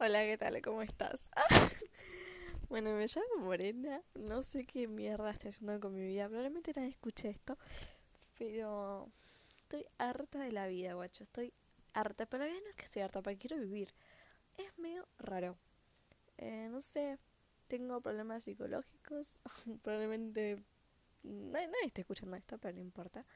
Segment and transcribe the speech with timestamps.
[0.00, 0.62] Hola, ¿qué tal?
[0.62, 1.28] ¿Cómo estás?
[2.68, 4.00] bueno, me llamo Morena.
[4.14, 6.28] No sé qué mierda estoy haciendo con mi vida.
[6.28, 7.58] Probablemente nadie escuche esto.
[8.38, 9.10] Pero
[9.58, 11.24] estoy harta de la vida, guacho.
[11.24, 11.52] Estoy
[11.94, 12.26] harta.
[12.26, 13.92] Pero la vida no es que estoy harta, porque quiero vivir.
[14.56, 15.56] Es medio raro.
[16.36, 17.18] Eh, no sé.
[17.66, 19.36] Tengo problemas psicológicos.
[19.82, 20.58] Probablemente
[21.24, 23.26] nadie, nadie esté escuchando esto, pero no importa.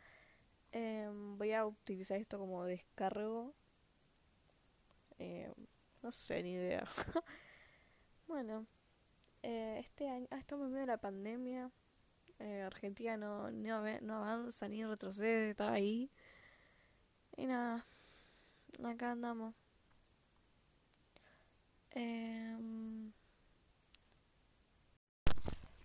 [0.72, 3.52] Eh, voy a utilizar esto como descargo.
[5.18, 5.52] Eh,
[6.02, 6.86] no sé, ni idea.
[8.26, 8.66] bueno,
[9.42, 11.70] eh, este año, ah, estamos en medio de la pandemia.
[12.38, 16.10] Eh, Argentina no, no, no avanza ni retrocede, está ahí.
[17.36, 17.86] Y nada,
[18.84, 19.54] acá andamos.
[21.94, 22.56] Eh,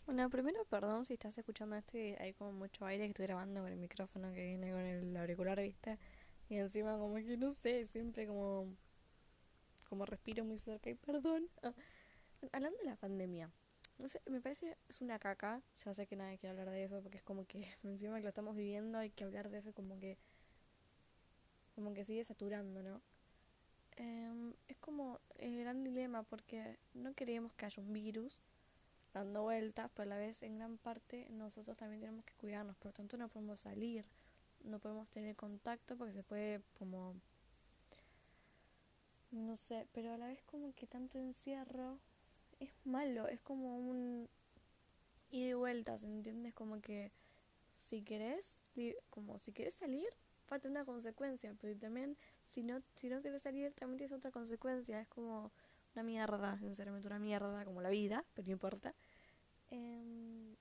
[0.05, 3.61] bueno, primero, perdón si estás escuchando esto y hay como mucho aire que estoy grabando
[3.61, 5.99] con el micrófono que viene con el auricular, ¿viste?
[6.49, 8.73] Y encima como que no sé, siempre como
[9.90, 11.50] como respiro muy cerca y perdón.
[11.64, 11.73] Ah,
[12.52, 13.50] hablando de la pandemia,
[13.98, 17.02] no sé, me parece es una caca, ya sé que nadie quiere hablar de eso
[17.02, 20.00] porque es como que encima que lo estamos viviendo hay que hablar de eso como
[20.00, 20.17] que
[21.76, 23.02] como que sigue saturando, ¿no?
[23.98, 28.42] Eh, es como el gran dilema porque no queremos que haya un virus
[29.14, 32.88] dando vueltas, pero a la vez en gran parte nosotros también tenemos que cuidarnos, por
[32.88, 34.06] lo tanto no podemos salir,
[34.64, 37.16] no podemos tener contacto porque se puede como
[39.31, 42.00] no sé, pero a la vez como que tanto encierro
[42.59, 44.30] es malo, es como un
[45.30, 46.53] ida y vueltas, ¿entiendes?
[46.53, 47.11] Como que
[47.75, 48.64] si querés,
[49.09, 50.08] como si querés salir,
[50.45, 55.02] falta una consecuencia, pero también si no, si no querés salir, también tienes otra consecuencia,
[55.02, 55.52] es como
[55.94, 58.95] una mierda, sinceramente una mierda, como la vida, pero no importa.
[59.70, 60.55] Eh,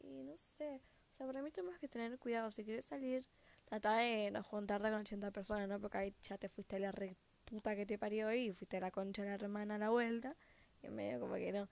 [0.00, 0.80] y no sé,
[1.12, 3.26] o sea, para mí tenemos que tener cuidado, si querés salir,
[3.64, 5.80] trata de no juntarte con 80 personas, ¿no?
[5.80, 6.92] Porque ahí ya te fuiste a la
[7.48, 10.36] puta que te parió y fuiste a la concha de la hermana a la vuelta.
[10.82, 11.68] Y en medio como que no.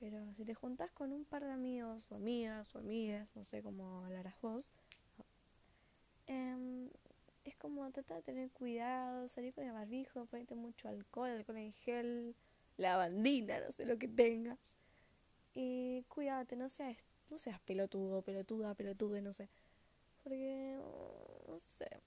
[0.00, 3.62] Pero si te juntas con un par de amigos o amigas o amigas, no sé
[3.62, 4.72] cómo hablarás vos,
[6.26, 6.90] eh,
[7.44, 11.72] es como tratar de tener cuidado, salir con el barbijo, ponerte mucho alcohol, alcohol en
[11.72, 12.34] gel,
[12.76, 14.78] lavandina, no sé lo que tengas.
[15.54, 16.96] Y cuídate, no seas,
[17.30, 19.48] no seas pelotudo, pelotuda, pelotude, no sé.
[20.22, 20.80] Porque,
[21.46, 22.00] no sé.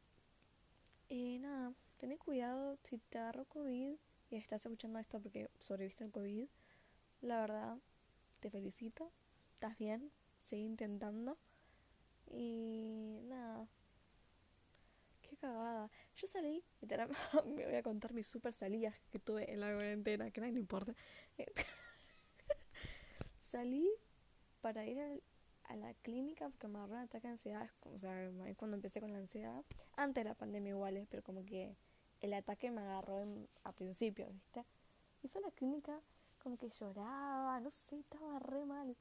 [1.08, 3.96] Y nada, ten cuidado si te agarró COVID
[4.30, 6.48] y estás escuchando esto porque sobreviviste al COVID.
[7.22, 7.78] La verdad,
[8.40, 9.12] te felicito.
[9.54, 10.12] Estás bien.
[10.38, 11.38] Sigue intentando.
[12.30, 13.68] Y nada.
[15.22, 15.90] Qué cagada.
[16.16, 16.64] Yo salí,
[17.46, 20.60] me voy a contar mis super salidas que tuve en la cuarentena, que nadie le
[20.60, 20.94] importa.
[23.40, 23.90] salí
[24.62, 25.22] para ir al
[25.68, 27.70] a la clínica porque me agarró un ataque de ansiedad.
[27.82, 29.64] O sea, es cuando empecé con la ansiedad.
[29.96, 31.76] Antes de la pandemia igual, pero como que
[32.22, 33.24] el ataque me agarró
[33.64, 34.66] a principio, ¿viste?
[35.24, 36.00] Y fue a la clínica
[36.42, 38.96] como que lloraba, no sé, estaba re mal.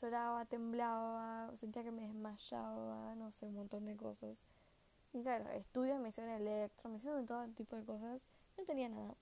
[0.00, 4.44] Lloraba, temblaba, sentía que me desmayaba, no sé, un montón de cosas.
[5.12, 8.26] Y claro, estudios me hicieron electro, me hicieron todo tipo de cosas.
[8.58, 9.14] No tenía nada.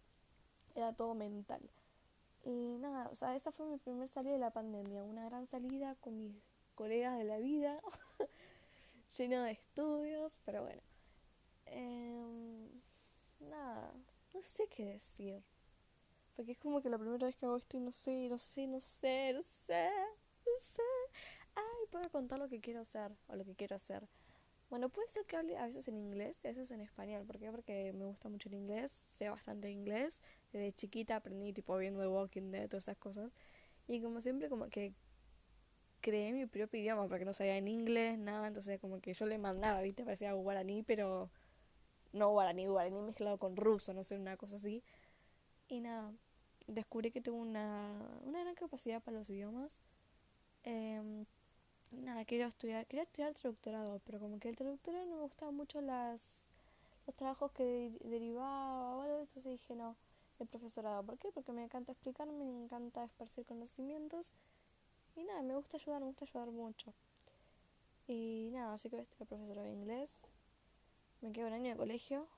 [0.74, 1.62] Era todo mental.
[2.44, 5.94] Y nada, o sea, esa fue mi primer salida de la pandemia, una gran salida
[6.00, 6.34] con mis
[6.74, 7.80] colegas de la vida,
[9.16, 10.82] lleno de estudios, pero bueno.
[11.66, 12.73] Eh,
[13.50, 13.92] nada,
[14.32, 15.42] no sé qué decir.
[16.34, 18.66] Porque es como que la primera vez que hago esto y no sé, no sé,
[18.66, 19.88] no sé, no sé,
[20.44, 20.82] no sé.
[21.54, 24.08] Ay, puedo contar lo que quiero hacer o lo que quiero hacer.
[24.70, 27.24] Bueno, puede ser que hable a veces en inglés y a veces en español.
[27.24, 27.50] ¿Por qué?
[27.52, 30.22] Porque me gusta mucho el inglés, sé bastante inglés.
[30.52, 33.30] Desde chiquita aprendí, tipo, viendo The Walking Dead, todas esas cosas.
[33.86, 34.92] Y como siempre, como que
[36.00, 38.48] creé mi propio idioma, porque no sabía en inglés, nada.
[38.48, 40.04] Entonces, como que yo le mandaba, ¿viste?
[40.04, 41.30] Parecía guaraní, pero
[42.14, 44.82] no guaraní, guaraní mezclado con ruso, no sé, una cosa así.
[45.68, 46.10] Y nada,
[46.66, 47.92] descubrí que tengo una,
[48.24, 49.80] una gran capacidad para los idiomas.
[50.64, 51.24] Eh,
[51.90, 55.80] nada, quería estudiar, quería estudiar traductorado, pero como que el traductorado no me gustaban mucho
[55.80, 56.48] las
[57.06, 59.94] los trabajos que derivaba o algo, entonces dije no,
[60.38, 61.02] el profesorado.
[61.02, 61.30] ¿Por qué?
[61.32, 64.32] Porque me encanta explicar, me encanta esparcir conocimientos
[65.16, 66.92] y nada, me gusta ayudar, me gusta ayudar mucho.
[68.06, 70.26] Y nada, así que voy a estudiar profesorado de inglés.
[71.24, 72.28] Me quedo un año de colegio,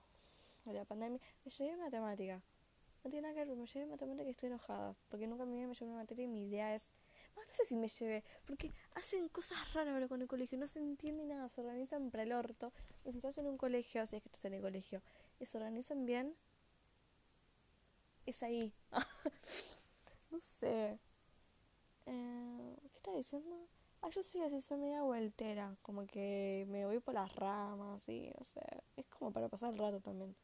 [0.65, 1.21] de la pandemia.
[1.45, 2.41] Me llevé matemática.
[3.03, 5.67] No tiene nada que ver, me llevé matemática y estoy enojada, porque nunca me llevé
[5.67, 6.93] matemática y mi idea es
[7.35, 10.79] no sé si me llevé, porque hacen cosas raras ahora con el colegio, no se
[10.79, 12.73] entiende nada, se organizan para el orto.
[13.05, 15.03] Y si estás en un colegio, si es que estás en el colegio,
[15.41, 16.37] y se organizan bien,
[18.25, 18.73] es ahí.
[20.31, 21.01] no sé.
[22.07, 23.69] Eh, ¿Qué está diciendo?
[24.03, 28.31] Ah, yo sí, así soy media vueltera, como que me voy por las ramas y
[28.39, 28.61] no sé,
[28.97, 30.35] es como para pasar el rato también.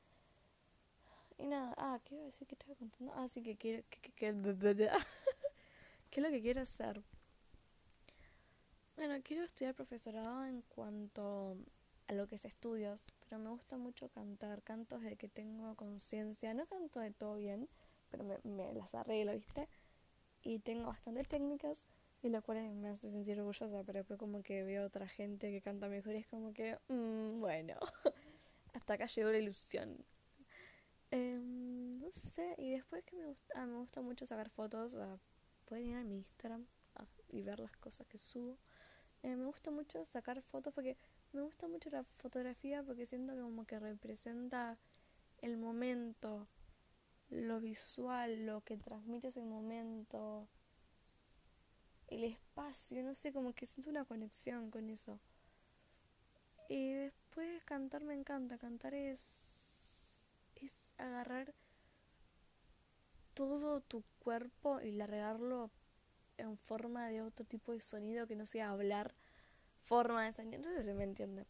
[1.39, 3.13] y nada, ah, ¿qué iba a decir que estaba contando?
[3.17, 4.33] Ah, sí que quiero, que, que, que,
[6.11, 7.03] ¿qué es lo que quiero hacer?
[8.97, 11.57] Bueno, quiero estudiar profesorado en cuanto
[12.09, 16.55] a lo que es estudios, pero me gusta mucho cantar, cantos de que tengo conciencia,
[16.55, 17.69] no canto de todo bien,
[18.11, 19.69] pero me, me las arreglo, ¿viste?
[20.43, 21.87] Y tengo bastantes técnicas
[22.23, 25.61] y lo cual me hace sentir orgullosa, pero después como que veo otra gente que
[25.61, 27.75] canta mejor y es como que, mmm, bueno,
[28.75, 30.05] hasta acá llegó la ilusión.
[31.11, 34.97] Eh, no sé, y después que me gusta, ah, me gusta mucho sacar fotos,
[35.67, 36.65] pueden ir a mi Instagram
[37.29, 38.57] y ver las cosas que subo.
[39.23, 40.97] Eh, me gusta mucho sacar fotos porque
[41.33, 44.79] me gusta mucho la fotografía porque siento que como que representa
[45.41, 46.45] el momento,
[47.31, 50.49] lo visual, lo que transmite ese momento
[52.15, 55.19] el espacio, no sé, como que siento una conexión con eso.
[56.69, 59.53] Y después cantar me encanta, cantar es
[60.55, 61.55] es agarrar
[63.35, 65.71] todo tu cuerpo y largarlo
[66.39, 69.15] en forma de otro tipo de sonido que no sea hablar,
[69.83, 71.47] forma de sonido, entonces se me entiende.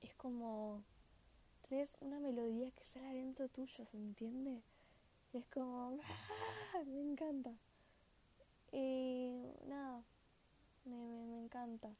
[0.00, 0.82] Es como
[1.68, 4.62] tenés una melodía que sale adentro tuyo, ¿se entiende?
[5.32, 5.98] Es como
[6.86, 7.54] me encanta.
[8.72, 10.02] Y nada,
[10.84, 11.94] me, me, encanta.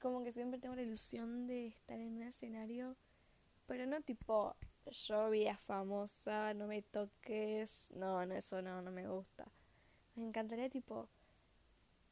[0.00, 2.96] Como que siempre tengo la ilusión de estar en un escenario,
[3.66, 4.56] pero no tipo
[4.90, 9.46] yo vida famosa, no me toques, no, no, eso no, no me gusta.
[10.14, 11.08] Me encantaría tipo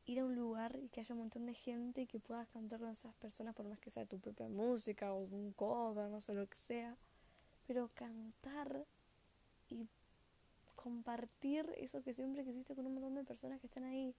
[0.05, 2.81] ir a un lugar y que haya un montón de gente y que puedas cantar
[2.81, 6.35] con esas personas por más que sea tu propia música o un cover, no sé
[6.35, 6.97] lo que sea.
[7.67, 8.87] Pero cantar
[9.69, 9.89] y
[10.87, 14.15] compartir eso que siempre quisiste con un montón de personas que están ahí.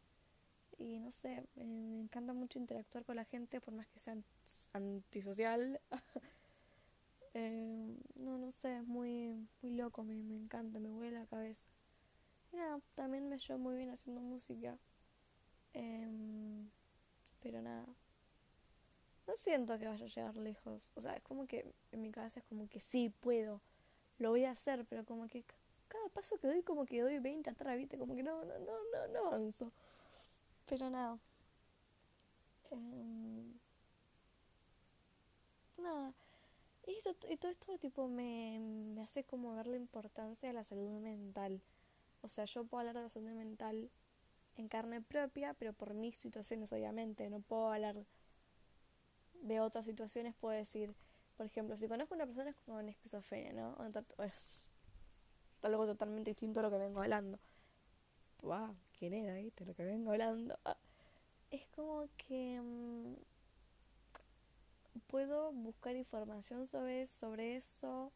[0.78, 4.18] Y no sé, me, encanta mucho interactuar con la gente, por más que sea
[4.74, 5.80] antisocial.
[7.34, 11.66] eh, no, no sé, es muy, muy loco, me, me encanta, me huele la cabeza.
[12.52, 14.78] Y nada, también me llevo muy bien haciendo música.
[15.72, 16.70] Em,
[17.40, 17.88] pero nada,
[19.26, 20.92] no siento que vaya a llegar lejos.
[20.96, 23.62] O sea, es como que en mi cabeza es como que sí, puedo,
[24.18, 25.46] lo voy a hacer, pero como que
[25.88, 27.98] cada paso que doy como que doy 20 atrás, ¿viste?
[27.98, 29.72] Como que no, no, no, no, no avanzo.
[30.66, 31.18] Pero nada.
[32.72, 33.54] Em,
[35.78, 36.14] nada.
[36.86, 40.64] Y, esto, y todo esto tipo me, me hace como ver la importancia de la
[40.64, 41.62] salud mental.
[42.22, 43.90] O sea, yo puedo hablar de la salud mental
[44.58, 47.30] en carne propia, pero por mis situaciones, obviamente.
[47.30, 48.06] No puedo hablar
[49.42, 50.94] de otras situaciones, puedo decir,
[51.36, 53.74] por ejemplo, si conozco a una persona con esquizofrenia, ¿no?
[54.18, 54.70] O es
[55.62, 57.40] algo totalmente distinto a lo que vengo hablando.
[58.42, 58.76] ¡Wow!
[58.98, 59.66] ¿Quién era, viste?
[59.66, 60.58] Lo que vengo hablando.
[60.66, 60.78] Ah,
[61.52, 63.16] es como que mm,
[65.08, 68.12] puedo buscar información sobre, sobre eso,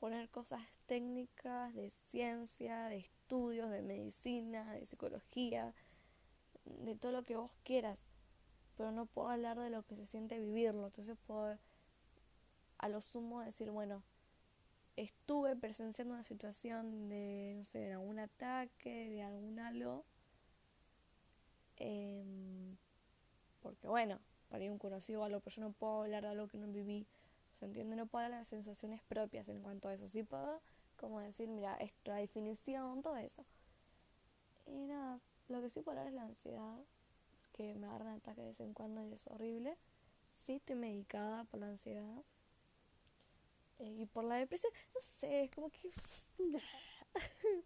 [0.00, 5.74] poner cosas técnicas de ciencia, de estudios, de medicina, de psicología,
[6.64, 8.06] de todo lo que vos quieras.
[8.76, 10.86] Pero no puedo hablar de lo que se siente vivirlo.
[10.86, 11.58] Entonces puedo
[12.78, 14.02] a lo sumo decir, bueno,
[15.02, 20.04] estuve presenciando una situación de, no sé, de algún ataque, de algún algo,
[21.76, 22.76] em,
[23.62, 24.18] porque bueno,
[24.48, 26.66] para ir un conocido o algo, pero yo no puedo hablar de algo que no
[26.66, 27.06] viví,
[27.58, 27.94] ¿se entiende?
[27.94, 30.60] No puedo hablar de sensaciones propias en cuanto a eso, sí puedo
[30.96, 33.44] como decir, mira, esta definición, todo eso.
[34.66, 36.78] Y nada, lo que sí puedo hablar es la ansiedad,
[37.52, 39.78] que me agarran ataques de vez en cuando y es horrible.
[40.32, 42.37] Sí estoy medicada por la ansiedad, eh,
[43.78, 45.90] y por la depresión, no sé, es como que...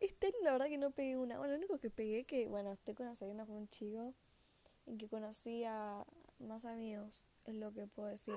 [0.00, 1.38] este la verdad que no pegué una.
[1.38, 4.14] Bueno, lo único que pegué que, bueno, estoy conociendo con un chico
[4.86, 6.04] y que conocí a
[6.38, 8.34] más amigos, es lo que puedo decir.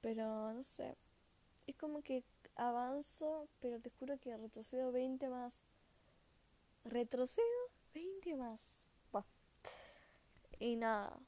[0.00, 0.96] Pero no sé,
[1.66, 2.24] es como que
[2.56, 5.62] avanzo, pero te juro que retrocedo 20 más.
[6.84, 7.46] Retrocedo
[7.94, 8.84] 20 más.
[10.58, 11.18] Y nada.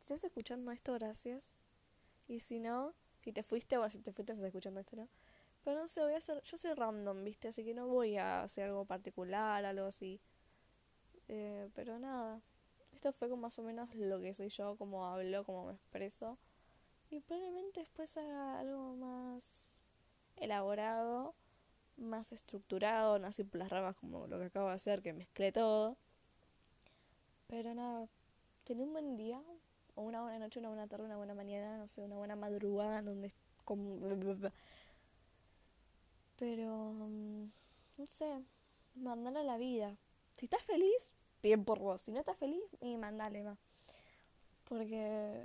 [0.00, 0.94] ¿Estás escuchando esto?
[0.94, 1.56] Gracias.
[2.28, 5.08] Y si no, si te fuiste, o si te fuiste, estás escuchando esto, ¿no?
[5.64, 6.42] Pero no sé, voy a hacer.
[6.42, 7.48] Yo soy random, ¿viste?
[7.48, 10.20] Así que no voy a hacer algo particular, algo así.
[11.28, 12.40] Eh, pero nada.
[12.94, 16.38] Esto fue como más o menos lo que soy yo, como hablo, como me expreso.
[17.10, 19.80] Y probablemente después haga algo más
[20.36, 21.34] elaborado,
[21.96, 25.52] más estructurado, no así por las ramas como lo que acabo de hacer, que mezclé
[25.52, 25.96] todo.
[27.46, 28.08] Pero nada,
[28.64, 29.42] tenía un buen día,
[29.94, 33.02] o una buena noche, una buena tarde, una buena mañana, no sé, una buena madrugada,
[33.02, 33.32] donde.
[36.36, 37.50] Pero, mm,
[37.96, 38.44] no sé,
[38.94, 39.96] mandale a la vida.
[40.36, 42.02] Si estás feliz, bien por vos.
[42.02, 43.58] Si no estás feliz, y mandale más.
[44.64, 45.44] Porque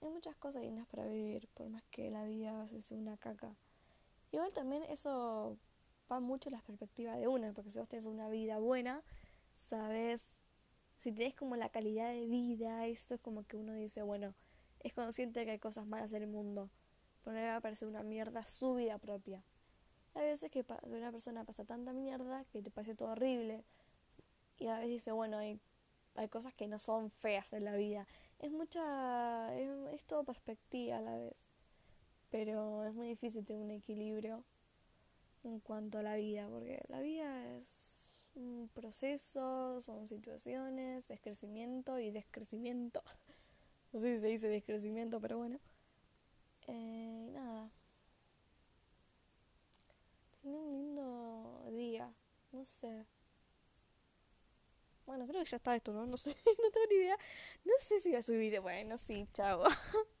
[0.00, 3.56] hay muchas cosas lindas para vivir, por más que la vida a sea una caca.
[4.30, 5.58] Igual también eso
[6.10, 9.02] va mucho en la perspectiva de una, porque si vos tenés una vida buena,
[9.54, 10.28] sabes,
[11.08, 14.34] si tenés como la calidad de vida, eso es como que uno dice, bueno,
[14.80, 16.68] es consciente que hay cosas malas en el mundo,
[17.24, 19.42] pero no le va a parecer una mierda su vida propia.
[20.14, 23.64] Hay veces que una persona pasa tanta mierda que te parece todo horrible,
[24.58, 25.58] y a veces dice, bueno, hay,
[26.14, 28.06] hay cosas que no son feas en la vida.
[28.38, 31.48] Es mucha, es, es todo perspectiva a la vez,
[32.30, 34.44] pero es muy difícil tener un equilibrio
[35.42, 41.98] en cuanto a la vida, porque la vida es un proceso, son situaciones, es crecimiento
[41.98, 43.02] y descrecimiento.
[43.92, 45.60] No sé si se dice descrecimiento, pero bueno.
[46.68, 47.70] Eh, nada.
[50.40, 52.12] Tiene un lindo día,
[52.50, 53.06] no sé.
[55.06, 56.06] Bueno, creo que ya está esto, ¿no?
[56.06, 56.30] No sé,
[56.62, 57.16] no tengo ni idea.
[57.64, 58.60] No sé si voy a subir.
[58.60, 59.64] Bueno, sí, chao.